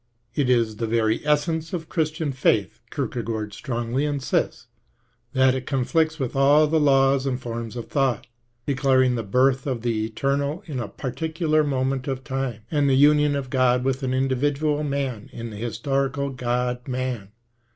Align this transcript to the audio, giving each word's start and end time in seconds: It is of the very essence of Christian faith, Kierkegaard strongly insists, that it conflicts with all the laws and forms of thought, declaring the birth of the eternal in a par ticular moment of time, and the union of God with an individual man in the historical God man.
It 0.33 0.49
is 0.49 0.71
of 0.71 0.77
the 0.79 0.87
very 0.87 1.23
essence 1.27 1.73
of 1.73 1.87
Christian 1.87 2.31
faith, 2.31 2.79
Kierkegaard 2.89 3.53
strongly 3.53 4.03
insists, 4.03 4.65
that 5.33 5.53
it 5.53 5.67
conflicts 5.67 6.17
with 6.17 6.35
all 6.35 6.65
the 6.65 6.79
laws 6.79 7.27
and 7.27 7.39
forms 7.39 7.75
of 7.75 7.87
thought, 7.87 8.25
declaring 8.65 9.13
the 9.13 9.21
birth 9.21 9.67
of 9.67 9.83
the 9.83 10.03
eternal 10.03 10.63
in 10.65 10.79
a 10.79 10.87
par 10.87 11.11
ticular 11.11 11.63
moment 11.63 12.07
of 12.07 12.23
time, 12.23 12.61
and 12.71 12.89
the 12.89 12.95
union 12.95 13.35
of 13.35 13.51
God 13.51 13.83
with 13.83 14.01
an 14.01 14.11
individual 14.15 14.83
man 14.83 15.29
in 15.31 15.51
the 15.51 15.57
historical 15.57 16.31
God 16.31 16.87
man. 16.87 17.29